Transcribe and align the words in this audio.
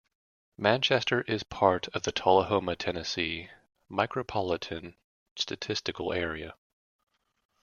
Manchester 0.57 1.21
is 1.27 1.43
part 1.43 1.87
of 1.89 2.01
the 2.01 2.11
Tullahoma, 2.11 2.75
Tennessee 2.75 3.51
Micropolitan 3.87 4.95
Statistical 5.35 6.11
Area. 6.11 6.55